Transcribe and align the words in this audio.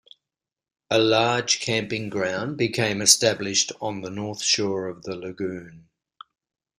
A 0.89 0.97
large 0.97 1.59
camping 1.59 2.09
ground 2.09 2.57
became 2.57 3.03
established 3.03 3.71
on 3.79 4.01
the 4.01 4.09
north 4.09 4.41
shore 4.41 4.87
of 4.87 5.03
the 5.03 5.15
lagoon. 5.15 5.89